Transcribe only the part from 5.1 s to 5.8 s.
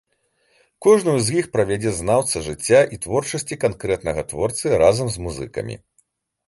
з музыкамі.